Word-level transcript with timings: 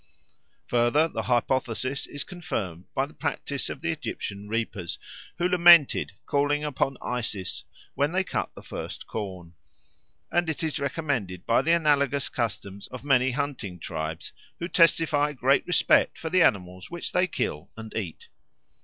Further, 0.65 1.07
the 1.07 1.21
hypothesis 1.21 2.07
is 2.07 2.23
confirmed 2.23 2.87
by 2.95 3.05
the 3.05 3.13
practice 3.13 3.69
of 3.69 3.81
the 3.81 3.91
Egyptian 3.91 4.47
reapers, 4.49 4.97
who 5.37 5.47
lamented, 5.47 6.13
calling 6.25 6.63
upon 6.63 6.97
Isis, 7.03 7.65
when 7.93 8.11
they 8.11 8.23
cut 8.23 8.49
the 8.55 8.63
first 8.63 9.05
corn; 9.05 9.53
and 10.31 10.49
it 10.49 10.63
is 10.63 10.79
recommended 10.79 11.45
by 11.45 11.61
the 11.61 11.73
analogous 11.73 12.29
customs 12.29 12.87
of 12.87 13.03
many 13.05 13.29
hunting 13.29 13.77
tribes, 13.77 14.31
who 14.57 14.67
testify 14.67 15.33
great 15.33 15.67
respect 15.67 16.17
for 16.17 16.31
the 16.31 16.41
animals 16.41 16.89
which 16.89 17.11
they 17.11 17.27
kill 17.27 17.69
and 17.77 17.95
eat. 17.95 18.27